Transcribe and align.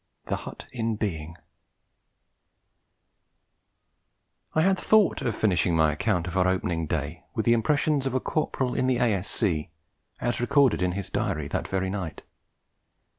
THE 0.25 0.35
HUT 0.37 0.65
IN 0.73 0.95
BEING 0.95 1.37
I 4.55 4.61
had 4.63 4.75
thought 4.79 5.21
of 5.21 5.35
finishing 5.35 5.75
my 5.75 5.91
account 5.91 6.25
of 6.25 6.35
our 6.35 6.47
opening 6.47 6.87
day 6.87 7.23
with 7.35 7.45
the 7.45 7.53
impressions 7.53 8.07
of 8.07 8.15
a 8.15 8.19
Corporal 8.19 8.73
in 8.73 8.87
the 8.87 8.97
A.S.C., 8.97 9.69
as 10.19 10.41
recorded 10.41 10.81
in 10.81 10.93
his 10.93 11.11
diary 11.11 11.47
that 11.49 11.67
very 11.67 11.91
night. 11.91 12.23